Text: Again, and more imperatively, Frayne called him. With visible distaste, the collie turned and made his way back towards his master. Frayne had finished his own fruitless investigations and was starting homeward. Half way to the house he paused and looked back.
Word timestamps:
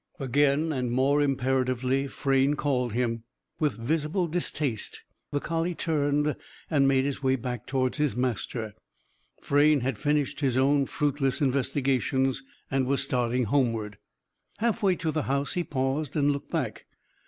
Again, 0.19 0.73
and 0.73 0.89
more 0.91 1.21
imperatively, 1.21 2.07
Frayne 2.07 2.55
called 2.55 2.91
him. 2.93 3.21
With 3.59 3.77
visible 3.77 4.25
distaste, 4.25 5.03
the 5.29 5.39
collie 5.39 5.75
turned 5.75 6.35
and 6.71 6.87
made 6.87 7.05
his 7.05 7.21
way 7.21 7.35
back 7.35 7.67
towards 7.67 7.97
his 7.99 8.15
master. 8.15 8.73
Frayne 9.43 9.81
had 9.81 9.99
finished 9.99 10.39
his 10.39 10.57
own 10.57 10.87
fruitless 10.87 11.39
investigations 11.39 12.41
and 12.71 12.87
was 12.87 13.03
starting 13.03 13.43
homeward. 13.43 13.99
Half 14.57 14.81
way 14.81 14.95
to 14.95 15.11
the 15.11 15.21
house 15.29 15.53
he 15.53 15.63
paused 15.63 16.15
and 16.15 16.31
looked 16.31 16.49
back. 16.49 16.87